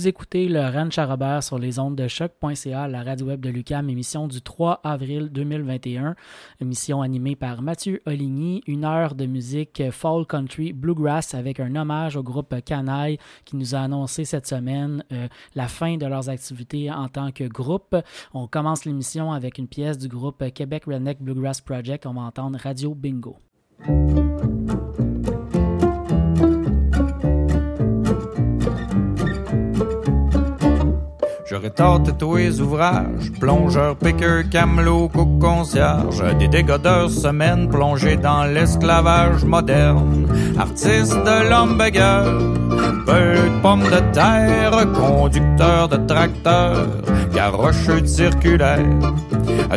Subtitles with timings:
[0.00, 3.50] Vous écoutez le Ranch à Robert sur les ondes de choc.ca, la radio web de
[3.50, 6.16] Lucam, émission du 3 avril 2021.
[6.58, 12.16] Émission animée par Mathieu Oligny, une heure de musique fall country bluegrass avec un hommage
[12.16, 16.90] au groupe Canaille qui nous a annoncé cette semaine euh, la fin de leurs activités
[16.90, 17.94] en tant que groupe.
[18.32, 22.06] On commence l'émission avec une pièce du groupe Québec Redneck Bluegrass Project.
[22.06, 23.36] On va entendre Radio Bingo.
[31.50, 38.44] J'aurais tenté tous les ouvrages, plongeur, piqueur, camelot, cook, concierge, des dégodeurs semaines plongés dans
[38.44, 42.30] l'esclavage moderne, artiste de l'hamburger,
[43.04, 46.86] peu de pommes de terre, conducteur de tracteur,
[47.34, 48.86] garocheux circulaire,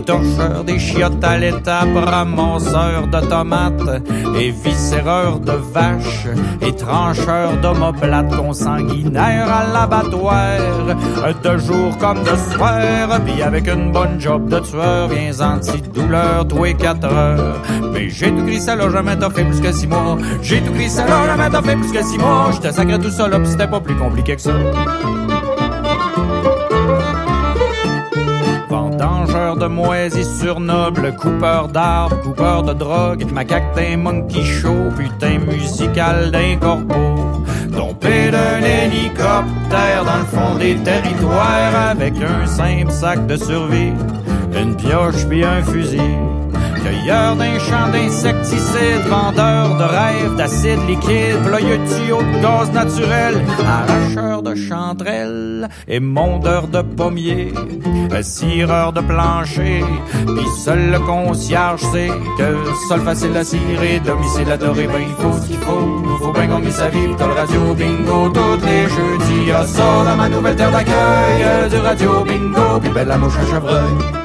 [0.06, 4.04] torcheur des chiottes à l'étape, ramasseur de tomates
[4.40, 6.28] et viscéreur de vaches.
[6.62, 10.58] Et trancheur d'omoplates consanguinaires à l'abattoir,
[11.44, 16.69] de jour comme de soir, puis avec une bonne job de tueur, viens anti-douleur, toi
[16.69, 17.61] et quatre heures.
[17.92, 20.17] Mais j'ai tout gris ça là, jamais t'as fait plus que six mois.
[20.41, 22.50] J'ai tout gris ça là, jamais t'as fait plus que six mois.
[22.53, 24.52] J'étais sacré tout là, pis c'était pas plus compliqué que ça.
[28.69, 36.31] Vendangeur de moisissures nobles, coupeur d'arbres, coupeur de drogue, macaque d'un monkey show, putain musical
[36.31, 37.12] d'un corbeau.
[37.76, 43.94] Tombé d'un hélicoptère dans le fond des territoires avec un simple sac de survie,
[44.56, 46.00] une pioche puis un fusil.
[46.84, 53.36] Cueilleur d'un champ d'insecticides, vendeur de rêves d'acide liquide, ployeux de tuyaux de gaz naturel,
[53.66, 57.54] arracheur de chanterelles et mondeur de pommiers,
[58.22, 59.84] cireur de plancher,
[60.26, 62.56] pis seul le concierge sait que
[62.88, 66.72] seul facile à cirer, domicile adoré, ben il faut ce qu'il faut, faut bien gagner
[66.72, 70.72] sa vie, t'as le radio bingo tous les jeudis, y'a ça dans ma nouvelle terre
[70.72, 74.22] d'accueil, du radio bingo, puis belle la mouche à chevreuil.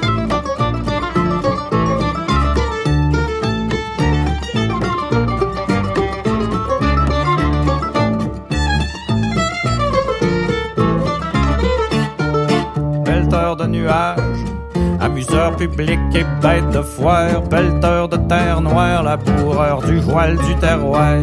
[15.58, 21.18] Public et bête de foire, pelleteur de terre noire, laboureur du voile du terroir,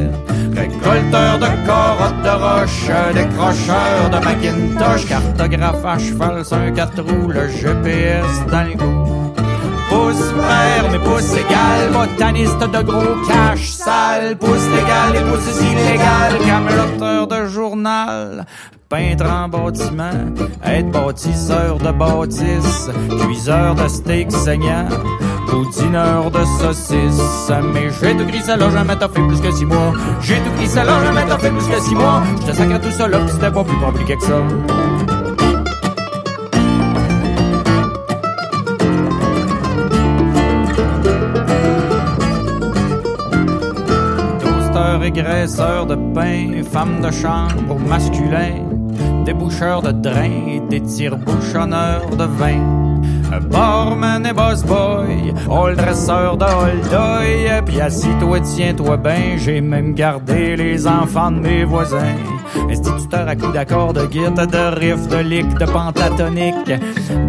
[0.53, 7.29] récolteur de corottes de roche, décrocheur de Macintosh, cartographe à cheval sur un quatre roues,
[7.29, 9.34] le GPS dans goût.
[9.90, 16.31] Pouce vert, mais pouce égal, botaniste de gros cash sale, pouce légal et pouce illégal,
[16.46, 18.46] cameloteur de journal,
[18.90, 20.12] peintre en bâtiment,
[20.63, 22.90] être bâtisseur de bâtisse,
[23.25, 24.88] cuiseur de steak saignant,
[25.50, 27.51] boudineur de saucisses.
[27.73, 29.94] Mais j'ai tout ça là, jamais t'as fait plus que six mois.
[30.22, 32.23] J'ai tout ça là, jamais t'as fait plus que six mois.
[32.41, 34.41] Je te sacre tout ça là, pis c'était pas plus compliqué que ça.
[45.13, 48.64] Graisseur de pain, femme de chambre masculin,
[49.25, 52.85] déboucheur de drain des tire-bouchonneurs de vin.
[53.49, 60.55] Barman et boss boy, all dresseur de holdoy, puis assis-toi, tiens-toi ben, j'ai même gardé
[60.55, 62.15] les enfants de mes voisins.
[62.69, 66.71] Instituteur à coups d'accord de guitare, de riff, de lick, de pentatonique,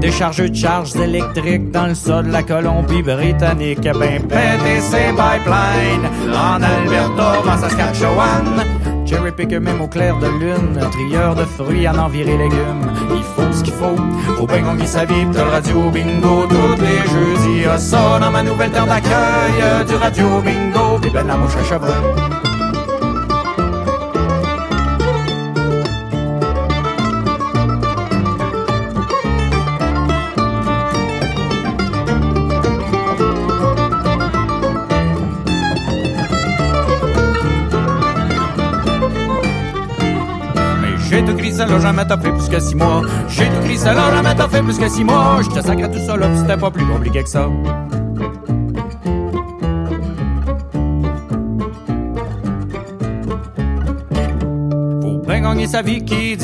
[0.00, 3.88] déchargeux de charges électriques dans le sol de la Colombie-Britannique.
[3.98, 8.64] Ben pété ses pipelines en Alberta, en Saskatchewan.
[9.06, 12.90] Cherry picker même au clair de lune, trieur de fruits en enviré légumes.
[13.14, 13.96] Il faut ce qu'il faut,
[14.36, 17.66] faut bien gagner sa vie, le radio bingo tous les jeudis.
[17.70, 21.64] Ah, ça dans ma nouvelle terre d'accueil, du radio bingo, pis ben la mouche à
[21.64, 22.55] chevreuil.
[41.26, 43.02] Tout gris là, jamais t'as fait plus que six mois.
[43.28, 45.40] J'ai tout gris là, jamais t'as fait plus que six mois.
[45.42, 46.00] Je te sacre tout pis
[46.40, 47.48] c'était pas plus compliqué que ça.
[55.02, 56.36] Faut bien gagner sa vie qui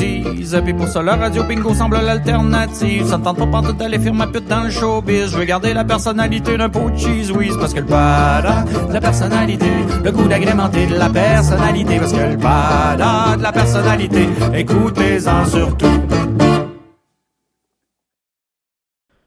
[0.43, 3.07] Puis pour ça la radio bingo semble l'alternative.
[3.07, 5.31] Ça tente pas partout d'aller faire ma pute dans le showbiz.
[5.31, 8.99] Je veux garder la personnalité d'un pot de cheese Parce que le bada de la
[8.99, 9.67] personnalité
[10.03, 11.97] Le goût d'agrémenter de la personnalité.
[11.97, 16.02] Parce que le bada de la personnalité Écoutez-en surtout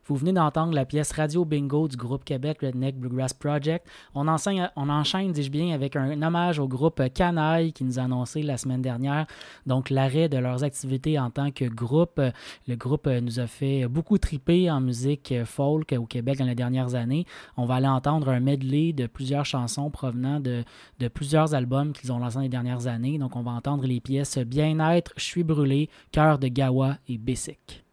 [0.08, 3.84] Vous venez d'entendre la pièce Radio Bingo du groupe Québec Redneck Bluegrass Project.
[4.14, 8.56] On, enchaîne, dis-je bien, avec un hommage au groupe Canaille qui nous a annoncé la
[8.56, 9.26] semaine dernière
[9.66, 12.20] donc l'arrêt de leurs activités en tant que groupe.
[12.68, 16.94] Le groupe nous a fait beaucoup triper en musique folk au Québec dans les dernières
[16.94, 17.26] années.
[17.56, 20.62] On va aller entendre un medley de plusieurs chansons provenant de,
[21.00, 23.18] de plusieurs albums qu'ils ont lancés dans les dernières années.
[23.18, 27.85] Donc on va entendre les pièces Bien-être, Je suis brûlé, Cœur de Gawa et Bessic.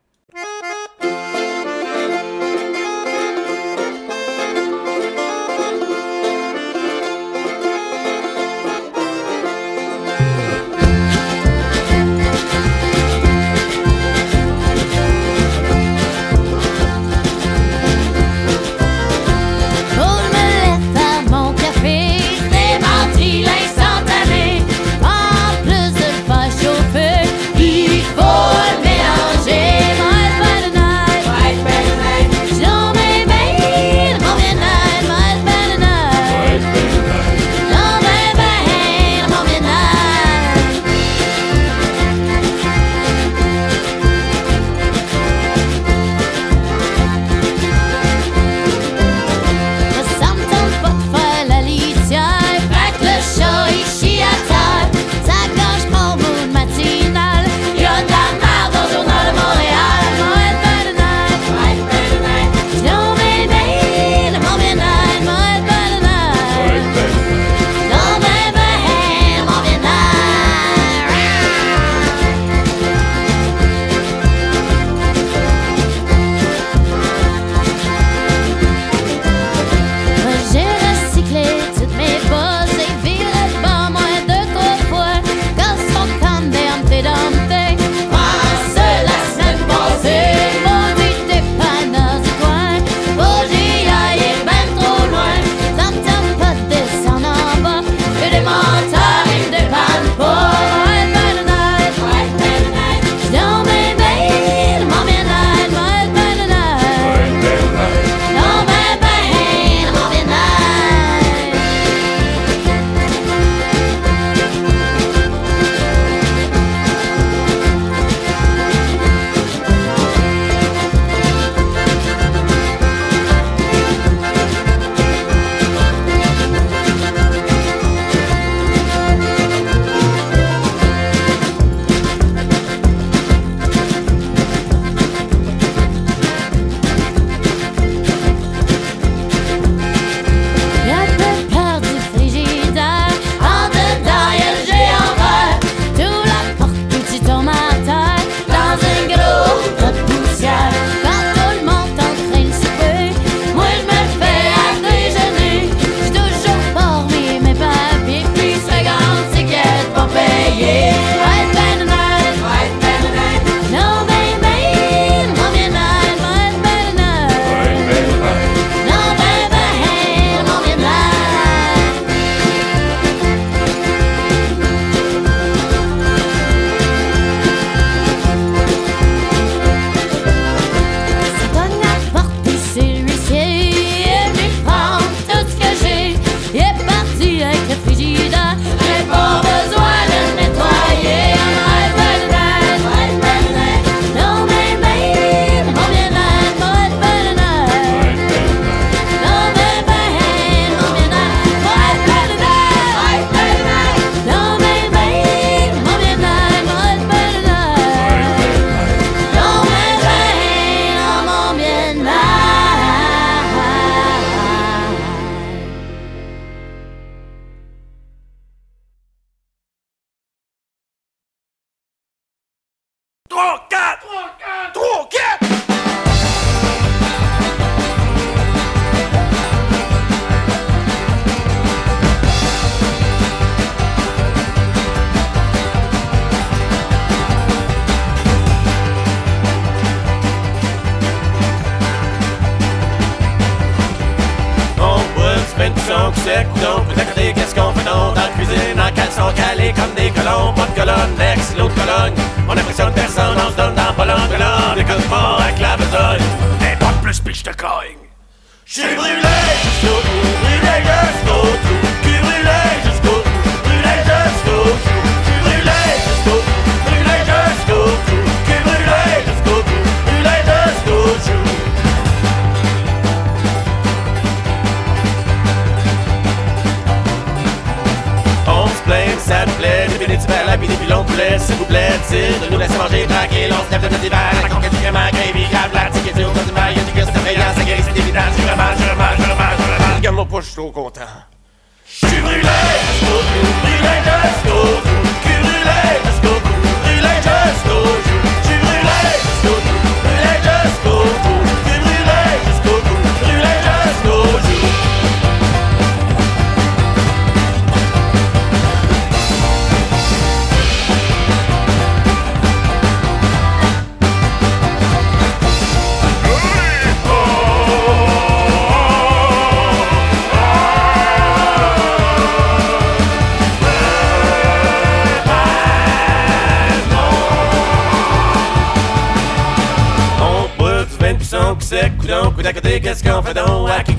[332.44, 333.70] Puis d'un côté, qu'est-ce qu'on fait donc?
[333.70, 333.96] À qui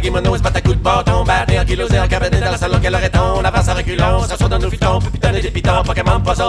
[0.00, 2.80] kimono, se battre à de bâton, battre en kilos et en cabinet dans la salle
[2.80, 5.94] qu'elle aurait on avance à reculons, dans nos puis des pitons, pas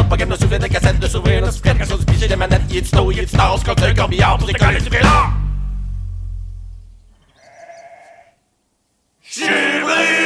[0.03, 1.51] pas nous souvient de cassettes, de souvenirs, nos
[2.27, 3.35] des manettes, y est du taux, y est du
[3.95, 5.09] corbillard, pour décoller du vélo!
[9.23, 10.18] J'ai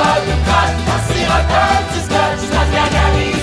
[0.00, 3.39] Bogactwo, sirota, zyskać, znać jak ja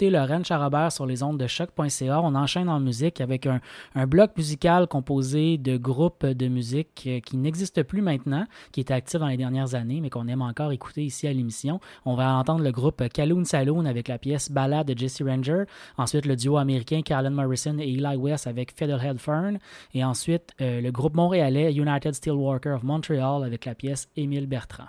[0.00, 2.22] Vous écoutez Lorraine Charabert sur les ondes de choc.ca.
[2.22, 3.60] On enchaîne en musique avec un,
[4.06, 9.20] bloc musical composé de groupes de musique euh, qui n'existent plus maintenant, qui étaient actifs
[9.20, 11.80] dans les dernières années, mais qu'on aime encore écouter ici à l'émission.
[12.06, 15.64] On va entendre le groupe Kaloon Saloon avec la pièce Ballade de Jesse Ranger.
[15.98, 19.58] Ensuite, le duo américain Carlin Morrison et Eli West avec Fiddlehead Fern.
[19.92, 24.88] Et ensuite, euh, le groupe montréalais United Steelworker of Montreal avec la pièce Émile Bertrand.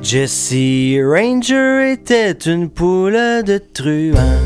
[0.00, 4.44] Jesse Ranger était une poule de truand.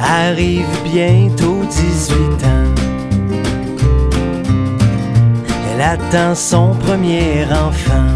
[0.00, 2.74] Arrive bientôt 18 ans.
[5.74, 8.06] Elle attend son premier enfant.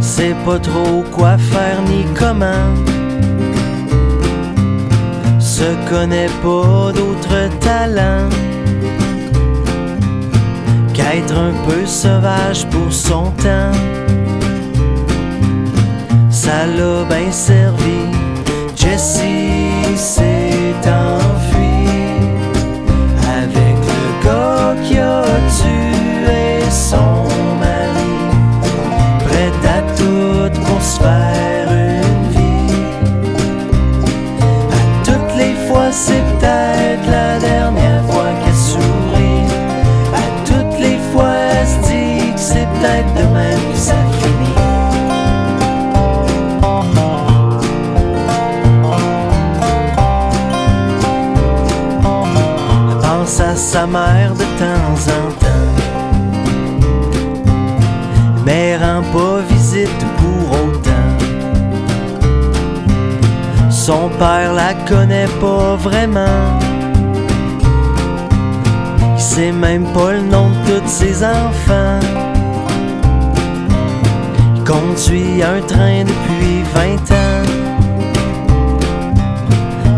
[0.00, 2.74] Sait pas trop quoi faire ni comment.
[5.40, 8.28] Se connaît pas d'autres talents
[10.92, 13.72] qu'être un peu sauvage pour son temps.
[16.30, 18.00] Ça l'a bien servi,
[18.74, 21.88] Jessie s'est enfuie
[23.40, 25.22] avec le gars qui a
[25.58, 27.28] tué son
[27.62, 28.12] mari,
[29.26, 32.74] prêt à tout pour se faire une vie.
[34.70, 36.81] À toutes les fois, c'est peut-être
[53.94, 55.72] à sa mère de temps en temps.
[58.44, 60.90] Mais rend pas visite pour autant.
[63.70, 66.58] Son père la connaît pas vraiment.
[69.16, 72.00] Il sait même pas le nom de tous ses enfants.
[74.56, 77.42] Il conduit un train depuis 20 ans.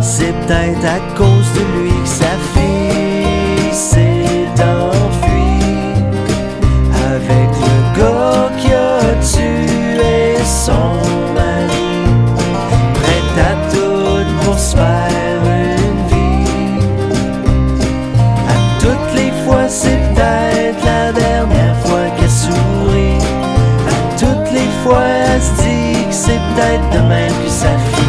[0.01, 2.74] C'est peut-être à cause de lui que sa fille
[10.65, 10.97] son
[11.35, 11.91] mari,
[12.95, 16.79] prêt à tout pour se faire une vie.
[18.49, 23.21] À toutes les fois, c'est peut-être la dernière fois qu'elle sourit.
[23.93, 28.04] À toutes les fois, elle se dit que c'est peut-être demain que ça finit.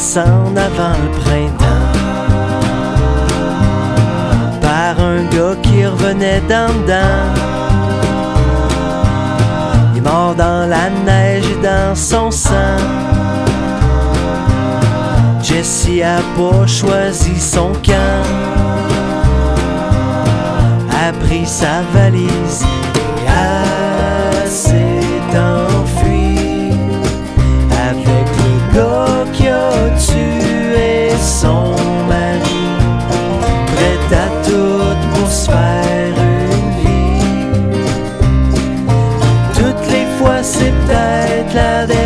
[0.00, 1.92] Descendre avant le printemps.
[4.62, 7.26] Par un gars qui revenait d'en dedans.
[9.92, 12.78] Il est mort dans la neige et dans son sang.
[15.42, 18.24] Jessie a pas choisi son camp.
[21.06, 22.64] A pris sa valise
[22.96, 25.00] et elle s'est
[41.52, 41.99] peut-être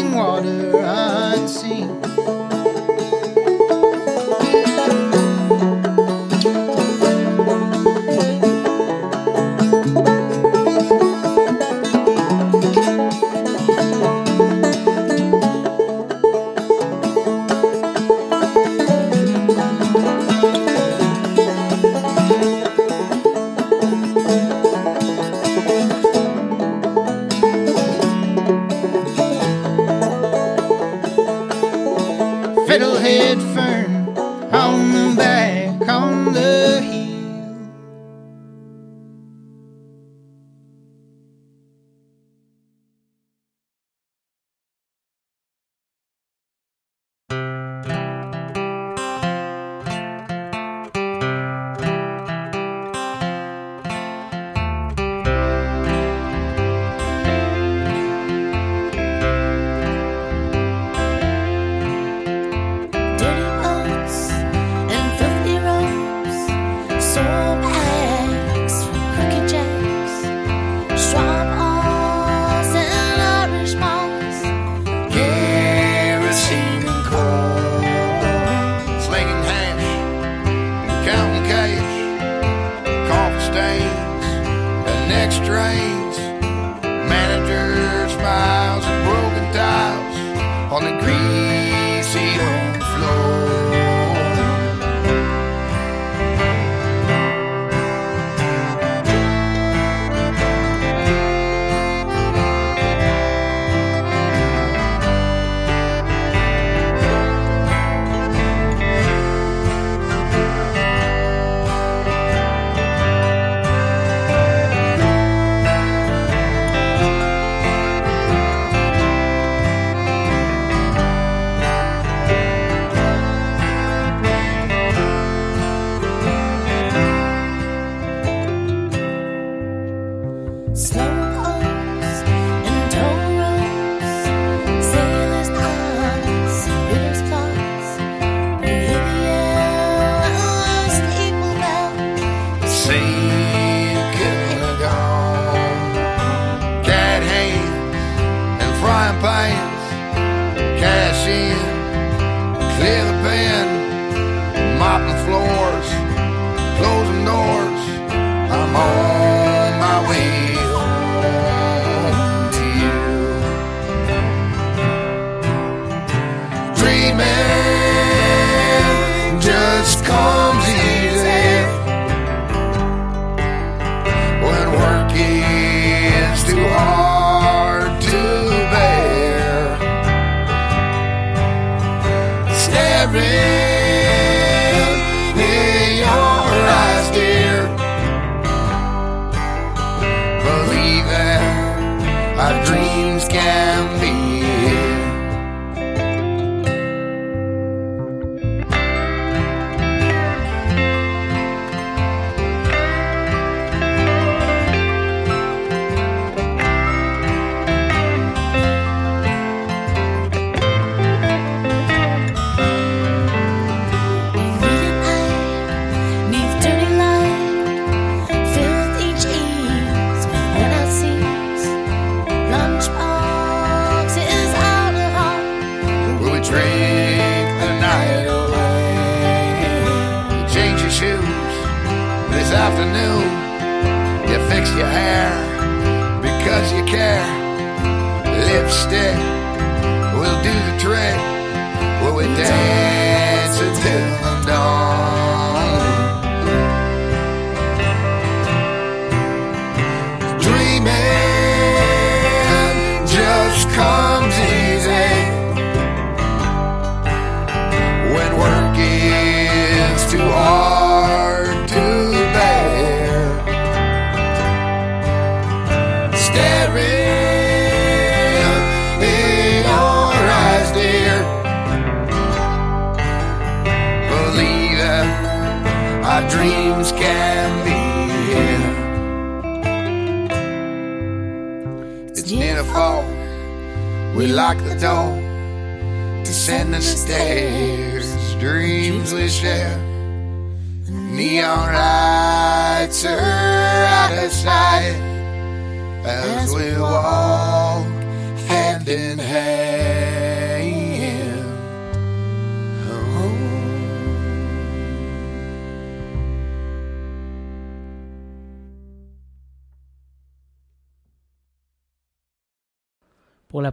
[0.00, 2.31] water unseen.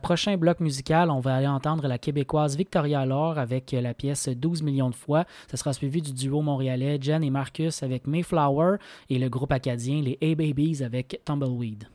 [0.09, 4.27] prochain bloc musical, on va aller entendre la Québécoise Victoria Laure avec euh, la pièce
[4.27, 5.25] 12 millions de fois.
[5.51, 8.77] Ça sera suivi du duo montréalais Jen et Marcus avec Mayflower
[9.11, 11.89] et le groupe acadien les A-Babies avec Tumbleweed.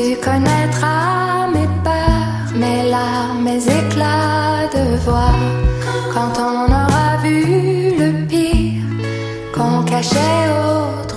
[0.00, 5.34] Tu connaîtras mes peurs, mes larmes, mes éclats de voix.
[6.14, 8.84] Quand on aura vu le pire
[9.52, 11.07] qu'on cachait au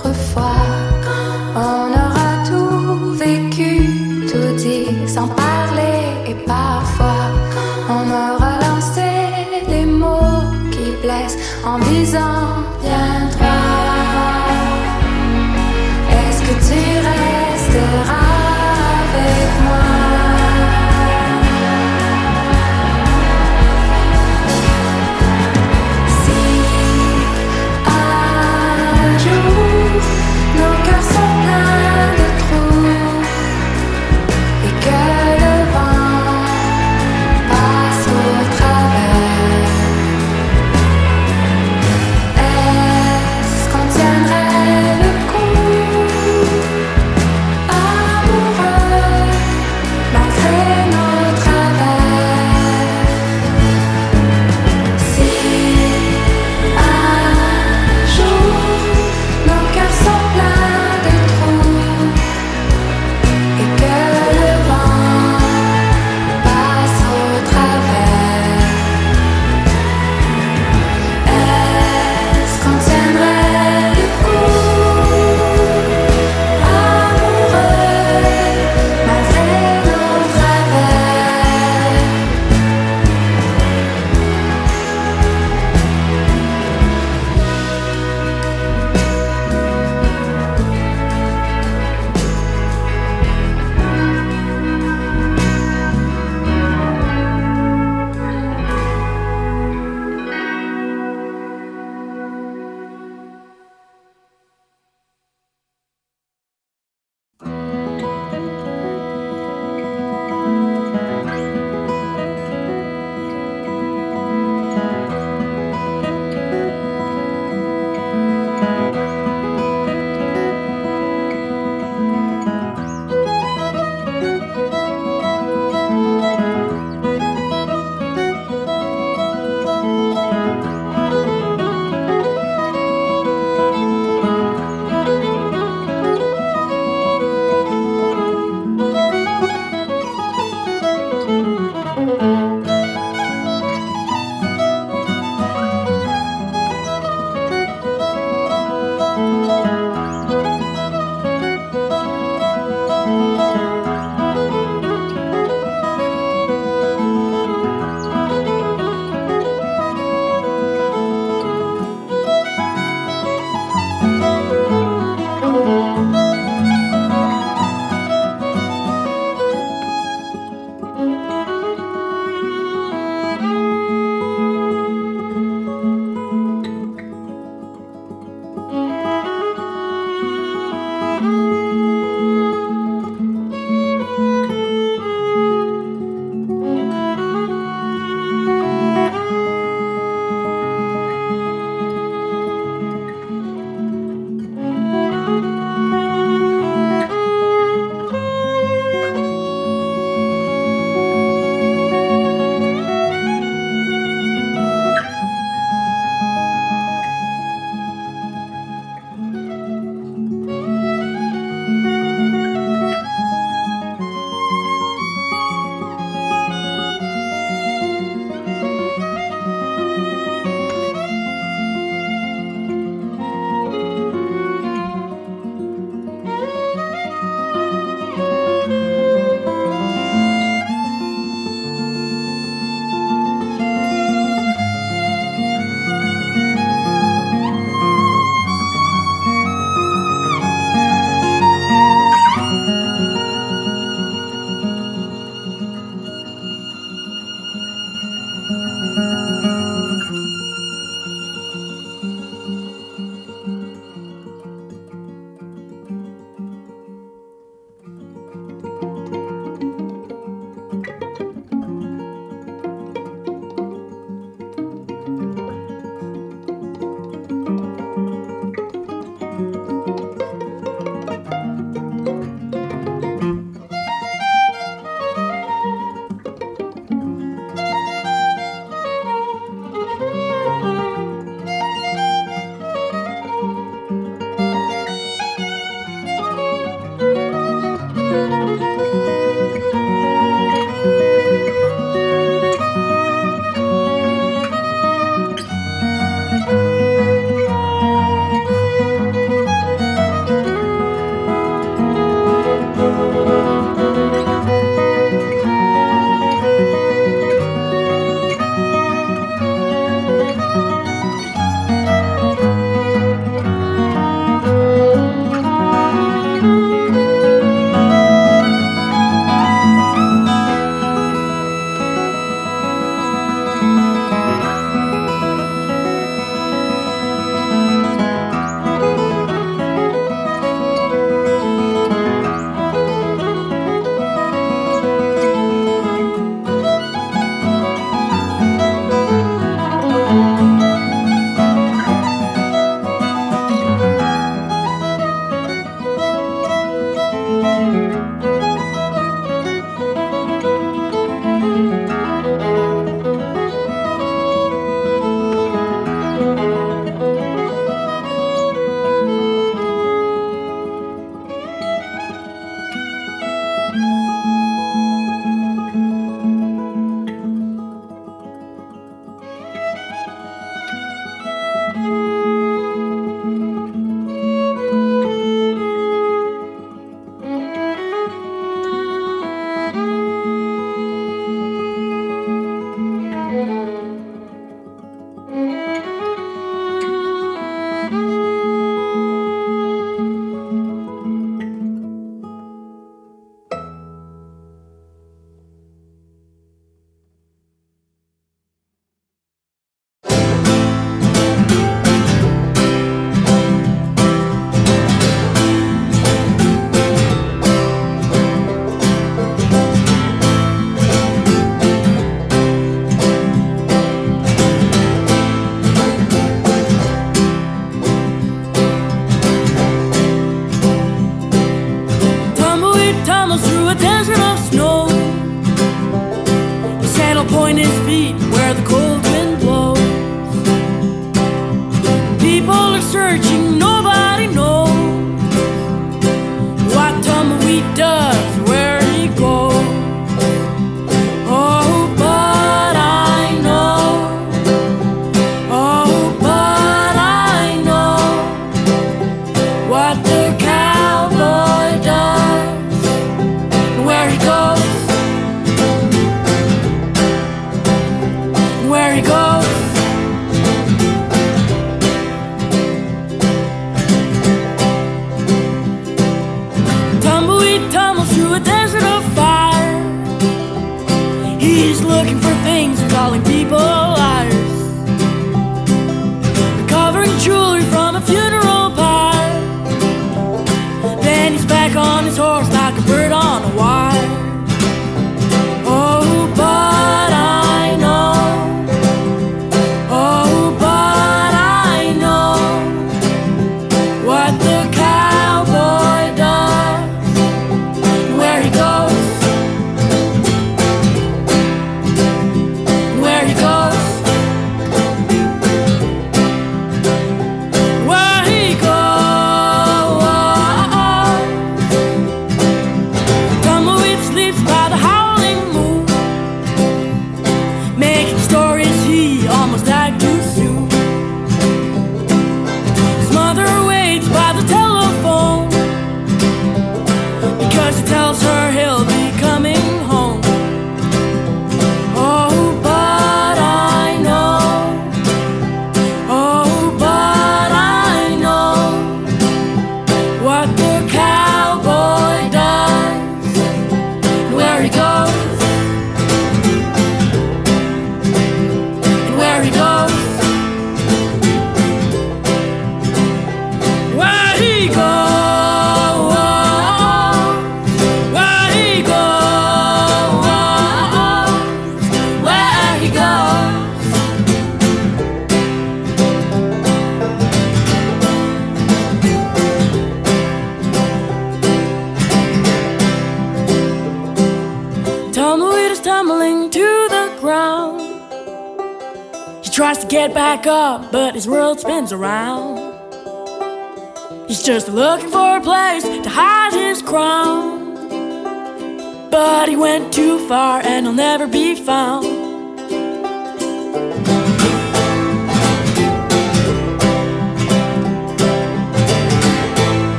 [591.12, 592.11] never be found.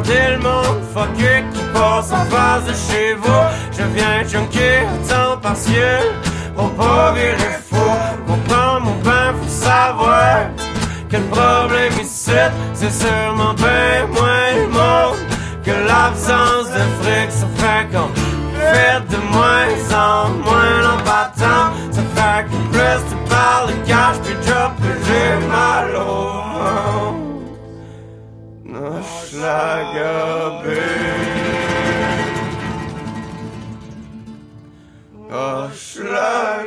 [0.00, 3.44] regardez le monde fucké qui passe en face de chez vous.
[3.72, 6.02] Je viens junker à temps partiel
[6.56, 7.76] pour pas virer fou.
[8.26, 10.48] Pour prendre mon pain, faut savoir
[11.08, 12.30] que le problème ici,
[12.74, 15.18] c'est sûrement bien moins le monde
[15.64, 17.30] que l'absence de fric.
[17.30, 18.08] Ça fait qu'on
[18.58, 20.28] fait de moins en
[29.76, 30.80] agape.
[35.30, 36.59] Ashrei.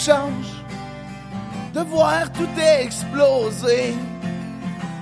[0.00, 0.64] change
[1.74, 3.94] de voir tout exploser.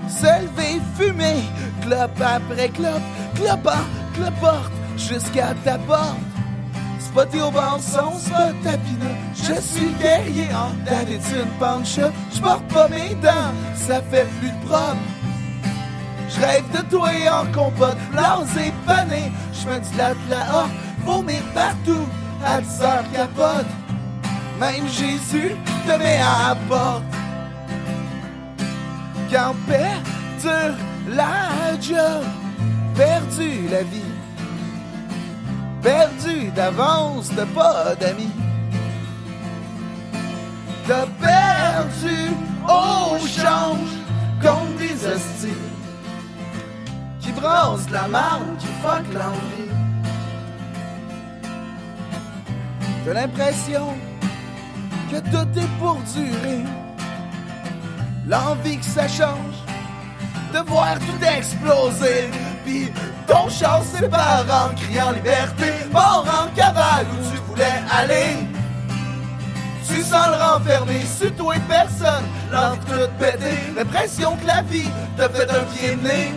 [0.08, 1.42] S'élever, fumer,
[1.82, 6.18] clope après clope, clopant, cloporte jusqu'à ta porte.
[6.98, 9.16] Spoté au bord, sans spot tapineux.
[9.34, 12.10] Je suis guerrier en Davidson Pancho.
[12.34, 14.96] Je porte pas mes dents, ça fait plus de propre.
[16.28, 19.30] Je rêve de toi en compote, blasé pané.
[19.52, 20.72] Je me dilate la horte,
[21.04, 22.06] vomir partout,
[22.44, 22.66] à 10
[23.14, 23.77] capote.
[24.58, 25.54] Même Jésus
[25.86, 27.02] te met à bord.
[29.30, 30.74] Quand perdu
[31.08, 32.24] la job,
[32.96, 34.14] perdu la vie,
[35.80, 38.32] perdu d'avance, t'as pas d'amis.
[40.88, 42.30] T'as perdu
[42.64, 43.94] au change
[44.42, 45.68] contre des hostiles
[47.20, 49.70] qui brassent la marne, qui fuck l'envie.
[53.04, 53.94] T'as l'impression
[55.10, 56.64] que tout est pour durer.
[58.26, 59.58] L'envie que ça change,
[60.52, 62.28] de voir tout exploser.
[62.64, 62.92] Puis
[63.26, 68.36] ton char sépare en criant liberté, mort en cavale où tu voulais aller.
[69.88, 74.90] Tu sens le renfermer sur toi et personne, l'entre tout pété, l'impression que la vie
[75.16, 76.34] t'a fait un de.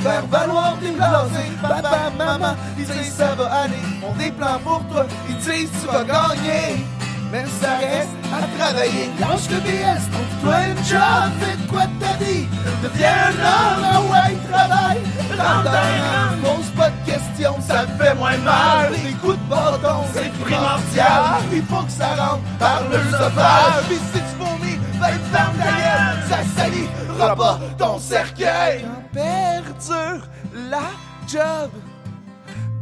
[0.00, 4.84] Faire valoir tes blasés, papa, maman, ils disent ça va aller, on des plans pour
[4.90, 6.84] toi, ils disent tu vas gagner.
[7.32, 12.12] Mais ça reste à travailler, lâche le BS, trouve-toi une job, fais quoi de ta
[12.22, 12.46] vie,
[12.82, 18.14] deviens un homme, ah ouais, travaille, rentre un pose pas de questions, ça te fait
[18.16, 23.84] moins mal, les coups de bâton, c'est primordial, il faut que ça rentre par l'œsophage,
[23.88, 28.84] puis si tu vomis, ben ferme ta gueule, ça salira pas ton cercueil.
[29.14, 30.26] Perdure
[30.68, 30.90] la
[31.26, 31.70] job,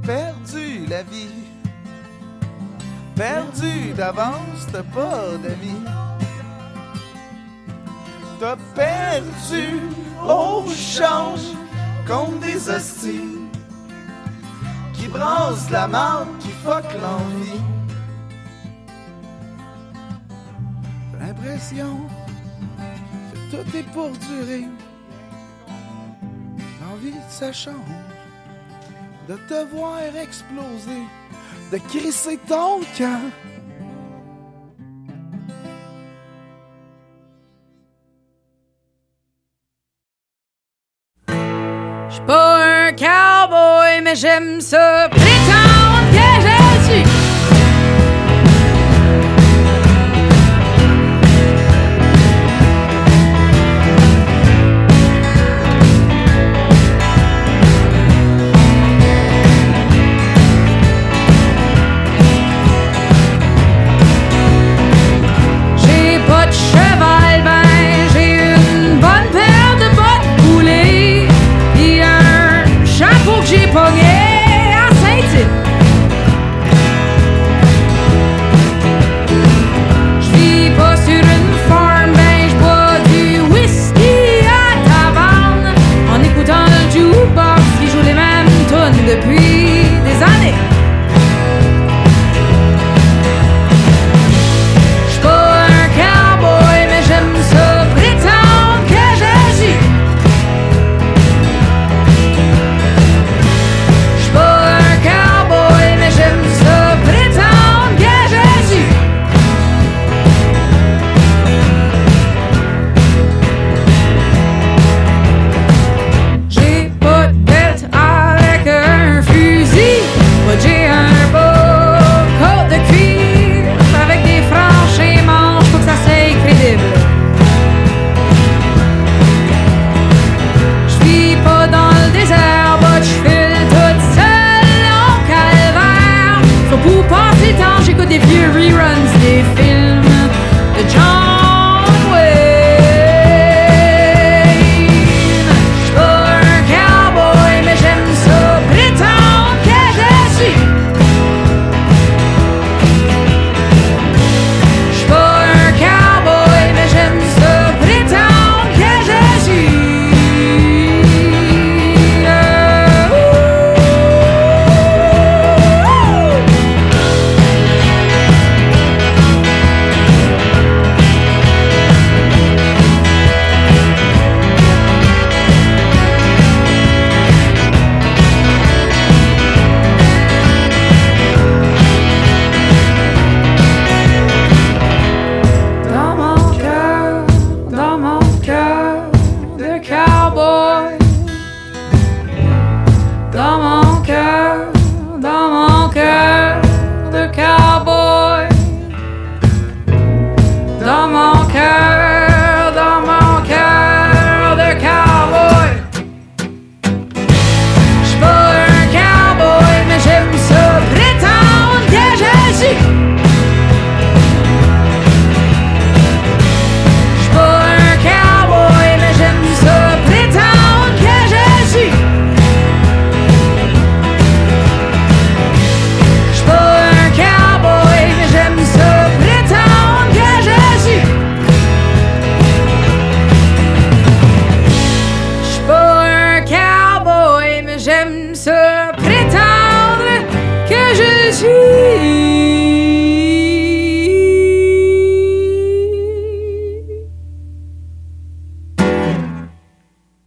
[0.05, 1.39] perdu la vie.
[3.20, 5.84] Perdu d'avance, t'as pas d'amis.
[8.40, 9.78] T'as perdu
[10.24, 11.52] au change
[12.08, 13.36] contre des hosties
[14.94, 17.60] qui brassent la marde, qui fuck l'envie.
[21.20, 21.98] L'impression
[23.50, 24.64] que tout est pour durer.
[26.80, 27.74] L'envie, ça change
[29.28, 31.02] de te voir exploser
[31.70, 33.30] de crisser ton camp.
[42.08, 45.08] J'suis pas un cowboy, mais j'aime ça